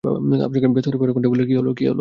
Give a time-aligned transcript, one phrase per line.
[0.03, 1.67] ব্যস্ততায় ভরা কণ্ঠে বললেন, কি হল,!